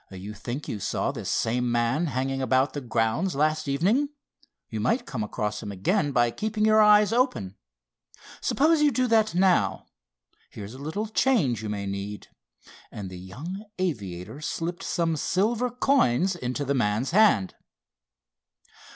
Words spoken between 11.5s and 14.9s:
you may need," and the young aviator slipped